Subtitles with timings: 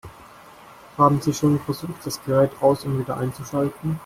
[0.97, 3.99] Haben Sie schon versucht, das Gerät aus- und wieder einzuschalten?